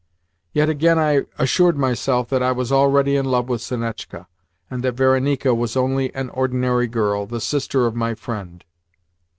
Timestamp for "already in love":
2.71-3.47